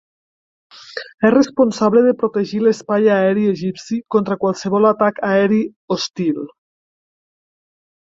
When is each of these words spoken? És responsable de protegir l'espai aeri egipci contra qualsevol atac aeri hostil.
És 1.27 1.33
responsable 1.33 2.01
de 2.05 2.13
protegir 2.23 2.61
l'espai 2.67 3.09
aeri 3.15 3.43
egipci 3.51 3.99
contra 4.15 4.37
qualsevol 4.45 4.89
atac 4.93 5.21
aeri 5.33 5.61
hostil. 5.97 6.41